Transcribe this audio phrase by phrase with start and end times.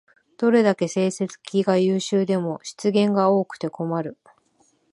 [0.39, 4.17] どれだけ成績が優秀でも失言が多くて困る